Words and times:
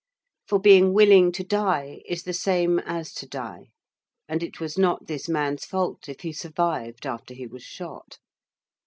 For 0.47 0.57
being 0.59 0.93
willing 0.95 1.31
to 1.33 1.43
die 1.43 2.01
is 2.07 2.23
the 2.23 2.33
same 2.33 2.79
as 2.79 3.13
to 3.13 3.27
die; 3.27 3.67
and 4.27 4.41
it 4.41 4.59
was 4.59 4.75
not 4.75 5.05
this 5.05 5.29
man's 5.29 5.63
fault 5.63 6.09
if 6.09 6.21
he 6.21 6.33
survived 6.33 7.05
after 7.05 7.35
he 7.35 7.45
was 7.45 7.61
shot. 7.61 8.17